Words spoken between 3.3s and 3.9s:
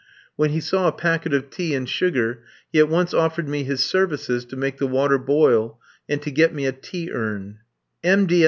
me his